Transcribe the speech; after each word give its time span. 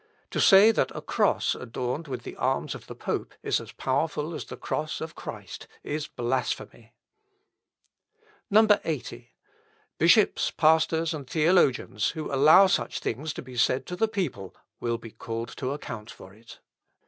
"To 0.31 0.41
say 0.41 0.71
that 0.71 0.89
a 0.95 1.01
cross 1.03 1.53
adorned 1.53 2.07
with 2.07 2.23
the 2.23 2.35
arms 2.37 2.73
of 2.73 2.87
the 2.87 2.95
pope 2.95 3.35
is 3.43 3.61
as 3.61 3.71
powerful 3.71 4.33
as 4.33 4.45
the 4.45 4.57
cross 4.57 4.99
of 4.99 5.13
Christ 5.13 5.67
is 5.83 6.07
blasphemy. 6.07 6.95
80. 8.51 9.29
"Bishops, 9.99 10.49
pastors, 10.49 11.13
and 11.13 11.29
theologians, 11.29 12.09
who 12.09 12.33
allow 12.33 12.65
such 12.65 12.97
things 12.99 13.31
to 13.33 13.43
be 13.43 13.55
said 13.55 13.85
to 13.85 13.95
the 13.95 14.07
people, 14.07 14.55
will 14.79 14.97
be 14.97 15.11
called 15.11 15.49
to 15.57 15.71
account 15.71 16.09
for 16.09 16.33
it. 16.33 16.61